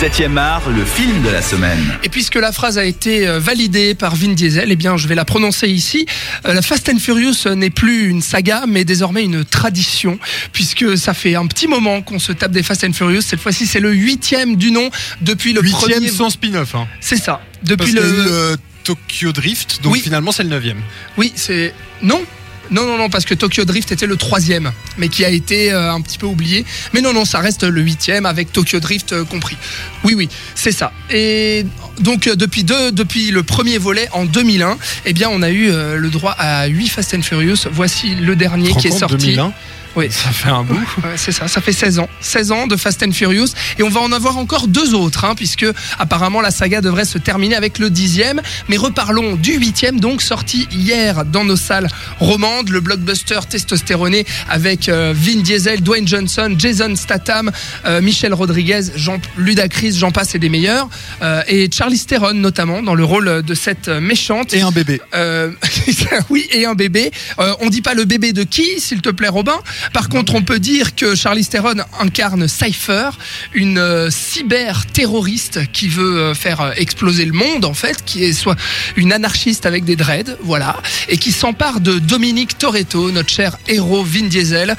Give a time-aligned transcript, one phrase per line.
[0.00, 1.78] 7e art, le film de la semaine.
[2.02, 5.14] Et puisque la phrase a été euh, validée par Vin Diesel, eh bien, je vais
[5.14, 6.06] la prononcer ici.
[6.46, 10.18] Euh, La Fast and Furious n'est plus une saga, mais désormais une tradition,
[10.52, 13.20] puisque ça fait un petit moment qu'on se tape des Fast and Furious.
[13.22, 14.88] Cette fois-ci, c'est le huitième du nom
[15.20, 16.08] depuis le Huitième premier.
[16.10, 16.74] sans spin-off.
[16.74, 16.86] Hein.
[17.00, 17.42] C'est ça.
[17.42, 18.00] Parce Depuis eu le.
[18.02, 20.00] le Tokyo Drift, donc Oui.
[20.00, 20.80] finalement c'est le neuvième.
[21.18, 21.74] Oui, c'est.
[22.02, 22.22] Non
[22.70, 25.92] non, non, non, parce que Tokyo Drift était le troisième, mais qui a été euh,
[25.92, 26.64] un petit peu oublié.
[26.92, 29.56] Mais non, non, ça reste le huitième avec Tokyo Drift euh, compris.
[30.04, 30.92] Oui, oui, c'est ça.
[31.10, 31.66] Et
[31.98, 35.70] donc euh, depuis deux, depuis le premier volet en 2001, eh bien, on a eu
[35.70, 37.68] le droit à 8 Fast and Furious.
[37.72, 39.16] Voici le dernier qui est sorti.
[39.16, 39.52] 2001,
[39.96, 40.10] Oui.
[40.10, 40.74] ça fait un bout.
[40.74, 42.08] Ouais, c'est ça, ça fait 16 ans.
[42.20, 43.48] 16 ans de Fast and Furious.
[43.78, 45.66] Et on va en avoir encore deux autres, hein, puisque
[45.98, 48.40] apparemment la saga devrait se terminer avec le dixième.
[48.68, 54.88] Mais reparlons du huitième, donc sorti hier dans nos salles romandes, le blockbuster testostéroné avec
[54.88, 57.50] euh, Vin Diesel, Dwayne Johnson, Jason Statham,
[57.86, 60.88] euh, Michel Rodriguez, Jean, Ludacris, j'en passe et des meilleurs.
[61.22, 64.54] Euh, et Charlie Theron notamment dans le rôle de cette euh, méchante.
[64.54, 65.00] Et un bébé.
[65.14, 65.50] Euh,
[66.30, 67.10] oui, et un bébé.
[67.38, 69.58] Euh, on dit pas le bébé de qui, s'il te plaît, Robin.
[69.92, 73.10] Par contre, on peut dire que Charlie Theron incarne Cypher,
[73.54, 78.32] une euh, cyber-terroriste qui veut euh, faire euh, exploser le monde, en fait, qui est
[78.32, 78.56] soit
[78.96, 80.76] une anarchiste avec des dreads, voilà,
[81.08, 84.76] et qui s'empare de Dominique Toretto, notre cher héros Vin Diesel,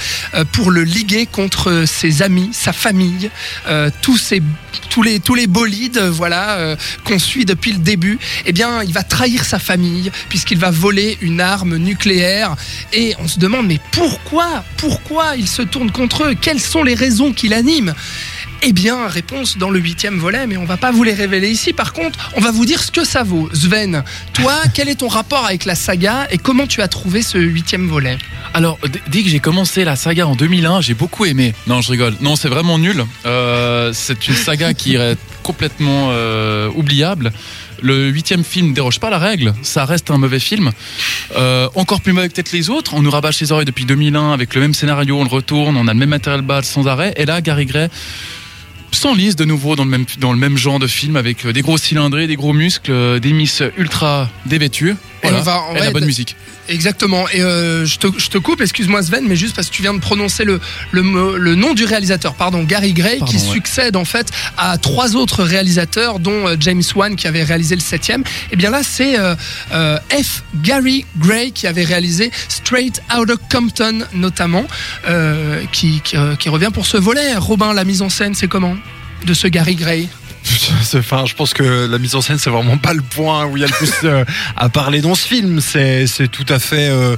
[0.51, 3.29] pour le liguer contre ses amis, sa famille,
[4.01, 4.41] tous ses
[4.89, 8.19] tous les tous les bolides, voilà, qu'on suit depuis le début.
[8.45, 12.55] Eh bien, il va trahir sa famille puisqu'il va voler une arme nucléaire.
[12.93, 14.63] Et on se demande, mais pourquoi
[15.37, 16.35] il se tourne contre eux?
[16.39, 17.93] Quelles sont les raisons qui l'animent?
[18.63, 21.73] Eh bien, réponse dans le huitième volet, mais on va pas vous les révéler ici.
[21.73, 23.49] Par contre, on va vous dire ce que ça vaut.
[23.53, 24.03] Sven,
[24.33, 27.87] toi, quel est ton rapport avec la saga et comment tu as trouvé ce huitième
[27.87, 28.19] volet?
[28.53, 31.55] Alors, dès que j'ai commencé la saga en 2001, j'ai beaucoup aimé.
[31.65, 32.13] Non, je rigole.
[32.21, 33.03] Non, c'est vraiment nul.
[33.25, 34.95] Euh, c'est une saga qui
[35.51, 37.33] complètement euh, oubliable.
[37.81, 40.71] Le huitième film déroge pas la règle, ça reste un mauvais film.
[41.35, 42.93] Euh, encore plus mauvais que peut-être les autres.
[42.93, 45.89] On nous rabâche les oreilles depuis 2001 avec le même scénario, on le retourne, on
[45.89, 47.13] a le même matériel base sans arrêt.
[47.17, 47.89] Et là, Gary Gray
[48.93, 52.37] s'enlise de nouveau dans le même genre de film avec euh, des gros cylindrés, des
[52.37, 54.95] gros muscles, des miss ultra dévêtues.
[55.23, 55.39] Voilà.
[55.39, 56.35] on va- Et la bonne musique.
[56.69, 57.27] Exactement.
[57.29, 59.93] Et euh, je, te, je te coupe, excuse-moi Sven, mais juste parce que tu viens
[59.93, 60.59] de prononcer le,
[60.91, 63.53] le, le nom du réalisateur, pardon, Gary Gray, Pardon, qui ouais.
[63.53, 64.27] succède en fait
[64.57, 68.23] à trois autres réalisateurs, dont euh, James Wan qui avait réalisé le septième.
[68.51, 69.35] Et bien là, c'est euh,
[69.73, 70.43] euh, F.
[70.63, 74.65] Gary Gray qui avait réalisé Straight Outta Compton notamment,
[75.09, 77.35] euh, qui, qui, qui revient pour ce volet.
[77.35, 78.75] Robin, la mise en scène, c'est comment?
[79.25, 80.07] De ce Gary Gray?
[80.95, 83.61] Enfin, je pense que la mise en scène, c'est vraiment pas le point où il
[83.61, 84.25] y a le plus euh,
[84.55, 85.61] à parler dans ce film.
[85.61, 87.15] C'est, tout à fait, euh,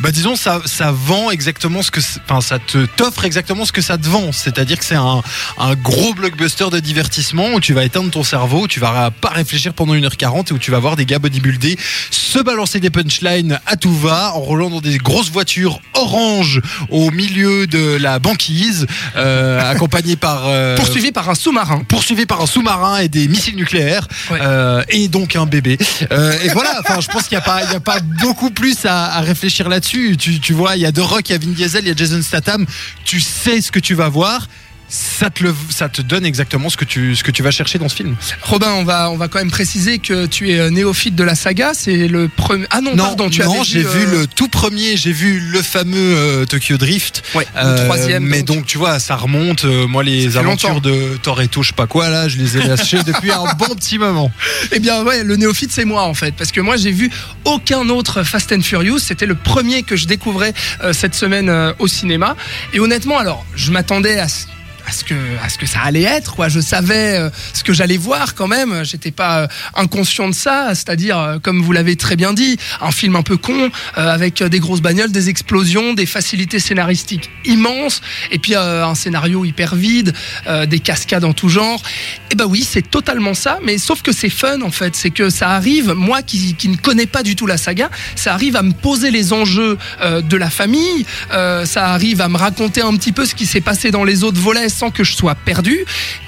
[0.00, 0.60] bah disons, ça,
[0.92, 2.58] vend exactement ce que, enfin, ça
[2.96, 4.32] t'offre exactement ce que ça te vend.
[4.32, 5.22] C'est-à-dire que c'est un,
[5.58, 9.30] un gros blockbuster de divertissement où tu vas éteindre ton cerveau, où tu vas pas
[9.30, 11.76] réfléchir pendant 1h40 et où tu vas voir des gars bodybuildés
[12.36, 16.60] se balancer des punchlines à tout va en roulant dans des grosses voitures orange
[16.90, 18.86] au milieu de la banquise,
[19.16, 21.82] euh, accompagnés par euh, Poursuivi par un sous-marin.
[21.88, 24.38] poursuivi par un sous-marin et des missiles nucléaires Ouais.
[24.42, 25.78] euh, et donc un bébé.
[26.10, 28.84] Et voilà, enfin, je pense qu'il n'y a pas, il y a pas beaucoup plus
[28.84, 30.16] à, à réfléchir là-dessus.
[30.18, 31.90] Tu, tu vois, il y a The Rock, il y a Vin Diesel, il y
[31.90, 32.66] a Jason Statham.
[33.04, 34.46] Tu sais ce que tu vas voir.
[34.88, 37.78] Ça te, le, ça te donne exactement ce que, tu, ce que tu vas chercher
[37.78, 38.14] dans ce film.
[38.42, 41.34] Robin, on va, on va quand même préciser que tu es euh, néophyte de la
[41.34, 41.72] saga.
[41.74, 42.66] C'est le premier.
[42.70, 45.60] Ah non, pardon, tu non, j'ai vu, vu euh, le tout premier, j'ai vu le
[45.60, 47.24] fameux euh, Tokyo Drift.
[47.34, 48.24] Ouais, le troisième.
[48.24, 48.58] mais donc.
[48.58, 48.66] donc.
[48.66, 49.64] tu vois, ça remonte.
[49.64, 50.88] moi, les aventures longtemps.
[50.88, 53.98] de Toretto, je sais pas quoi là, je les ai lâchées depuis un bon petit
[53.98, 54.30] moment.
[54.70, 57.10] Eh bien, ouais, le néophyte, c'est moi en fait, parce que moi, j'ai vu
[57.44, 59.00] aucun autre Fast and Furious.
[59.00, 60.54] C'était le premier que je découvrais
[60.92, 62.36] cette semaine au cinéma.
[62.72, 64.46] Et honnêtement, alors, je m'attendais à ce
[64.86, 66.48] à ce que à ce que ça allait être quoi.
[66.48, 68.84] Je savais euh, ce que j'allais voir quand même.
[68.84, 70.74] J'étais pas euh, inconscient de ça.
[70.74, 74.60] C'est-à-dire euh, comme vous l'avez très bien dit un film un peu con avec des
[74.60, 80.12] grosses bagnoles des explosions des facilités scénaristiques immenses et puis un scénario hyper vide
[80.66, 81.82] des cascades en tout genre.
[82.30, 84.94] Et bah oui c'est totalement ça mais sauf que c'est fun en fait.
[84.94, 88.56] C'est que ça arrive moi qui, ne connais pas du tout la saga ça arrive
[88.56, 93.12] à me poser les enjeux de la famille ça arrive à me raconter un petit
[93.12, 95.84] peu ce qui s'est passé dans les autres volets sans que je sois perdu.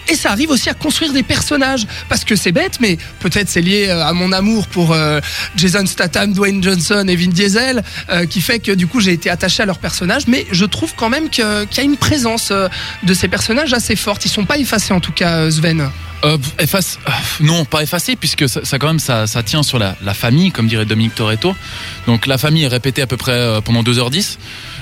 [0.08, 1.86] Et ça arrive aussi à construire des personnages.
[2.08, 5.20] Parce que c'est bête mais peut-être c'est lié euh, à mon amour pour euh,
[5.56, 9.30] Jason Statham, Dwayne Johnson et Vin Diesel euh, qui fait que du coup j'ai été
[9.30, 10.26] attaché à leurs personnages.
[10.26, 12.52] Mais je trouve quand même qu'il y a une présence
[13.02, 14.24] de ces personnages assez forte.
[14.24, 15.88] Ils sont pas effacés en tout cas Sven.
[16.58, 16.98] Efface,
[17.40, 20.84] non, pas effacé, puisque ça, quand même ça, tient sur la, la famille, comme dirait
[20.84, 21.54] Dominique Toretto.
[22.08, 24.36] Donc la famille est répétée à peu près pendant 2h10.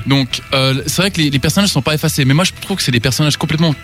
[0.07, 2.77] Donc euh, c'est vrai que les, les personnages sont pas effacés, mais moi je trouve
[2.77, 3.75] que c'est des personnages complètement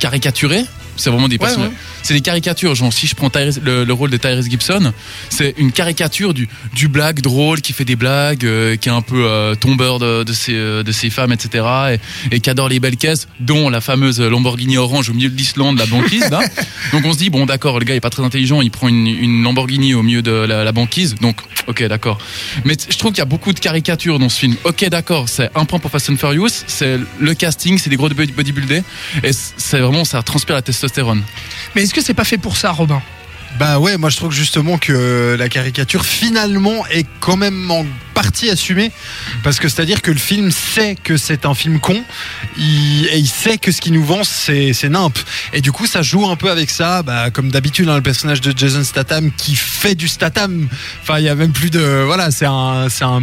[0.00, 0.64] caricaturés.
[0.96, 1.70] C'est vraiment des Ouais, personnages.
[1.70, 1.76] ouais.
[2.08, 2.74] C'est des caricatures.
[2.74, 4.92] Genre, si je prends Tyrese- le, le rôle de Tyrese Gibson,
[5.28, 9.02] c'est une caricature du, du blague drôle qui fait des blagues, euh, qui est un
[9.02, 11.66] peu euh, tombeur de, de, ses, euh, de ses femmes, etc.
[12.30, 15.36] Et, et qui adore les belles caisses, dont la fameuse Lamborghini orange au milieu de
[15.36, 16.30] l'Islande, la banquise.
[16.30, 16.40] Là.
[16.92, 19.06] Donc on se dit, bon, d'accord, le gars est pas très intelligent, il prend une,
[19.06, 21.14] une Lamborghini au milieu de la, la banquise.
[21.20, 22.18] Donc, ok, d'accord.
[22.64, 24.56] Mais je trouve qu'il y a beaucoup de caricatures dans ce film.
[24.64, 28.08] Ok, d'accord, c'est un point pour Fast and Furious, c'est le casting, c'est des gros
[28.08, 28.82] body- bodybuildés,
[29.22, 31.22] et c'est vraiment, ça transpire la testostérone.
[31.74, 33.02] Mais est-ce que c'est pas fait pour ça, Robin?
[33.58, 37.84] Bah ouais, moi je trouve justement que la caricature finalement est quand même en
[38.14, 38.92] partie assumée.
[39.42, 42.00] Parce que c'est à dire que le film sait que c'est un film con.
[42.56, 45.18] Il- et il sait que ce qu'il nous vend c'est c'est nimp.
[45.52, 47.02] Et du coup ça joue un peu avec ça.
[47.02, 50.68] Bah, comme d'habitude hein, le personnage de Jason Statham qui fait du Statham.
[51.02, 53.22] Enfin il y a même plus de voilà c'est un c'est un,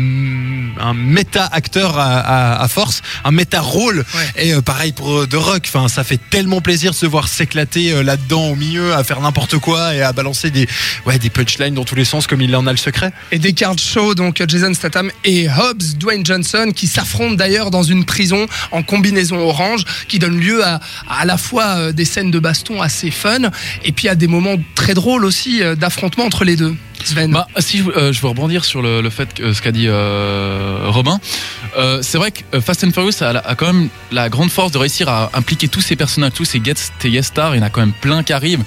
[0.79, 3.01] un méta acteur à, à- à force.
[3.23, 4.03] Un méta rôle
[4.37, 5.63] et euh, pareil pour euh, The Rock.
[5.67, 9.21] Enfin ça fait tellement plaisir de se voir s'éclater euh, là-dedans au milieu à faire
[9.21, 10.67] n'importe quoi et à balancer des
[11.05, 13.53] ouais des punchlines dans tous les sens comme il en a le secret Et des
[13.53, 18.47] card show, donc Jason Statham et Hobbs, Dwayne Johnson, qui s'affrontent d'ailleurs dans une prison
[18.71, 20.79] en combinaison orange, qui donne lieu à
[21.09, 23.49] à la fois euh, des scènes de baston assez fun,
[23.83, 26.75] et puis à des moments très drôles aussi euh, d'affrontement entre les deux.
[27.03, 27.31] Sven.
[27.31, 29.85] Bah, si je, euh, je veux rebondir sur le, le fait que ce qu'a dit
[29.87, 31.19] euh, Robin,
[31.77, 34.71] euh, c'est vrai que euh, Fast and Furious a, a quand même la grande force
[34.71, 37.55] de réussir à impliquer tous ces personnages, tous ces guest, stars.
[37.55, 38.63] Il y en a quand même plein qui arrivent,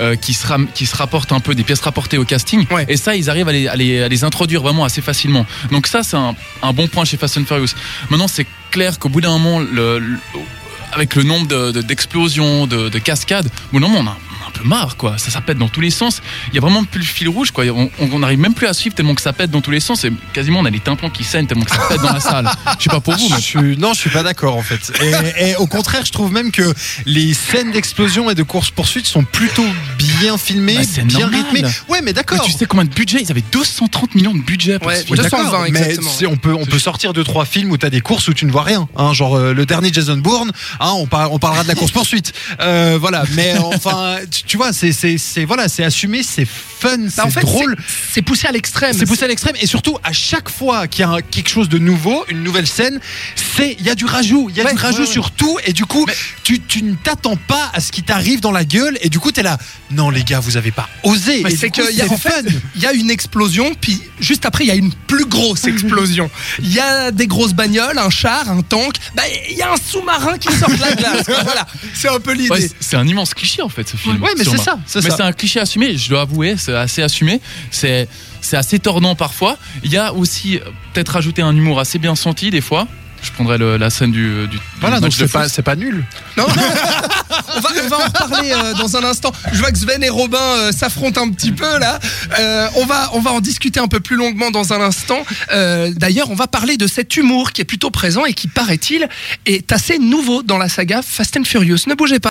[0.00, 2.66] euh, qui, se ram- qui se rapportent un peu des pièces rapportées au casting.
[2.70, 2.86] Ouais.
[2.88, 5.46] Et ça, ils arrivent à les, à les, à les introduire vraiment assez facilement.
[5.72, 7.74] Donc ça, c'est un, un bon point chez Fast and Furious.
[8.10, 10.18] Maintenant, c'est clair qu'au bout d'un moment, le, le-
[10.92, 14.16] avec le nombre de- de- d'explosions, de, de, cascades, au bout d'un moment, on a,
[14.62, 15.18] peu marre, quoi.
[15.18, 16.20] Ça, ça pète dans tous les sens.
[16.48, 17.64] Il y a vraiment plus le fil rouge, quoi.
[17.70, 20.04] On, n'arrive même plus à suivre tellement que ça pète dans tous les sens.
[20.04, 22.50] Et quasiment, on a les tympans qui saignent tellement que ça pète dans la salle.
[22.78, 24.92] Je sais pas pour vous, Je mais suis- non, je suis pas d'accord en fait.
[25.02, 26.62] Et, et au contraire, je trouve même que
[27.06, 29.66] les scènes d'explosion et de course poursuite sont plutôt
[30.18, 31.40] bien filmées, Bah, c'est bien normal.
[31.52, 31.68] rythmées.
[31.88, 32.42] Ouais, mais Mais d'accord.
[32.44, 33.18] tu sais combien de budget?
[33.22, 35.18] Ils avaient 230 millions de budget pour Ouais, ce film.
[35.18, 36.10] Oui, 220 d'accord, exactement.
[36.20, 38.44] Mais on peut on peut sortir deux trois films où t'as des courses où tu
[38.46, 38.88] ne vois rien.
[38.96, 40.50] Hein, genre euh, le dernier Jason Bourne.
[40.80, 42.32] Hein, on, par- on parlera de la course poursuite.
[42.60, 43.22] Euh, voilà.
[43.34, 44.16] Mais enfin,
[44.46, 47.40] tu, tu vois, c'est c'est c'est voilà, c'est assumé, c'est fun, Bah, c'est en fait,
[47.42, 47.76] drôle.
[48.12, 48.96] c'est- poussé à l'extrême.
[48.98, 51.68] C'est poussé à l'extrême et surtout à chaque fois qu'il y a un- quelque chose
[51.68, 52.98] de nouveau, une nouvelle scène,
[53.36, 55.12] c'est il y a du rajout, il y a Ouais, du rajout ouais, ouais.
[55.12, 58.40] sur tout et du coup Mais- tu, tu ne t'attends pas à ce qui t'arrive
[58.40, 59.56] dans la gueule et du coup t'es là
[59.92, 61.44] non les gars vous avez pas osé.
[61.56, 62.58] C'est que y a, c'est en fait, fun.
[62.74, 66.28] il y a une explosion, puis juste après, il y a une plus grosse explosion.
[66.60, 68.94] Il y a des grosses bagnoles, un char, un tank.
[69.14, 71.24] Bah, il y a un sous-marin qui sort de la glace.
[71.26, 71.42] quoi.
[71.44, 72.50] voilà, c'est un peu l'idée.
[72.50, 74.20] Ouais, c'est- c'est un immense cliché en fait ce film.
[74.22, 77.40] Ouais, mais c'est ça, Mais c'est un cliché assumé, je dois avouer, c'est assez assumé.
[77.70, 78.08] C'est
[78.52, 79.58] assez tordant parfois.
[79.84, 80.60] Il y a aussi euh,
[80.94, 82.86] peut-être rajouté un humour assez bien senti des fois.
[83.22, 86.04] Je prendrais le- la scène du, du Voilà du donc match c'est pas nul.
[86.38, 86.46] Non
[87.56, 89.30] on, va, on va en reparler euh, dans un instant.
[89.52, 91.98] Je vois que Sven et Robin euh, s'affrontent un petit peu là.
[92.38, 95.22] Euh, on, va, on va en discuter un peu plus longuement dans un instant.
[95.50, 99.06] D'ailleurs, on va parler de cet humour qui est plutôt présent et qui, paraît-il,
[99.44, 101.80] est assez nouveau dans la saga Fast and Furious.
[101.88, 102.28] Ne bougez pas.